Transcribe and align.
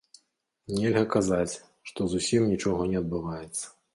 Нельга 0.77 1.03
казаць, 1.15 1.53
што 1.91 2.09
зусім 2.15 2.49
нічога 2.55 2.89
не 2.95 3.01
адбываецца. 3.03 3.65